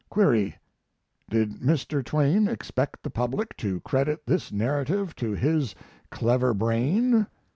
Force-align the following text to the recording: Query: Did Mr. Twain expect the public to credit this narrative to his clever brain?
Query: 0.09 0.55
Did 1.29 1.59
Mr. 1.59 2.03
Twain 2.03 2.47
expect 2.47 3.03
the 3.03 3.11
public 3.11 3.55
to 3.57 3.81
credit 3.81 4.25
this 4.25 4.51
narrative 4.51 5.15
to 5.17 5.33
his 5.35 5.75
clever 6.09 6.55
brain? 6.55 7.27